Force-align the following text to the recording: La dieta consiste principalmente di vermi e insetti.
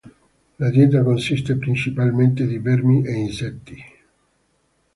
La 0.57 0.71
dieta 0.71 1.03
consiste 1.03 1.57
principalmente 1.57 2.47
di 2.47 2.57
vermi 2.57 3.05
e 3.05 3.13
insetti. 3.13 3.83